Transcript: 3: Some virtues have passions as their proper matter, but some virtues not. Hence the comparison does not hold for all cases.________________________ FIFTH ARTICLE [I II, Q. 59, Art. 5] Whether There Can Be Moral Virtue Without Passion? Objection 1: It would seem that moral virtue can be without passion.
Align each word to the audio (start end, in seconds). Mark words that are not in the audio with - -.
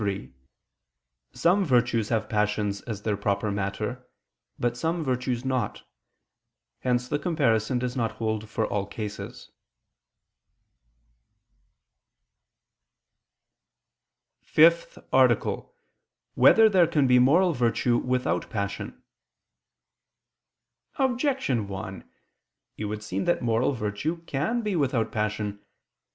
3: 0.01 0.33
Some 1.31 1.63
virtues 1.63 2.09
have 2.09 2.27
passions 2.27 2.81
as 2.81 3.03
their 3.03 3.15
proper 3.15 3.51
matter, 3.51 4.09
but 4.57 4.75
some 4.75 5.03
virtues 5.03 5.45
not. 5.45 5.83
Hence 6.79 7.07
the 7.07 7.19
comparison 7.19 7.77
does 7.77 7.95
not 7.95 8.13
hold 8.13 8.49
for 8.49 8.65
all 8.65 8.87
cases.________________________ 8.87 9.51
FIFTH 14.47 14.97
ARTICLE 15.13 15.55
[I 15.55 15.61
II, 15.61 15.65
Q. 15.65 15.69
59, 15.69 15.69
Art. 15.69 16.33
5] 16.33 16.33
Whether 16.41 16.67
There 16.67 16.87
Can 16.87 17.05
Be 17.05 17.19
Moral 17.19 17.53
Virtue 17.53 17.97
Without 17.99 18.49
Passion? 18.49 19.03
Objection 20.95 21.67
1: 21.67 22.09
It 22.75 22.85
would 22.85 23.03
seem 23.03 23.25
that 23.25 23.43
moral 23.43 23.73
virtue 23.73 24.23
can 24.23 24.63
be 24.63 24.75
without 24.75 25.11
passion. 25.11 25.63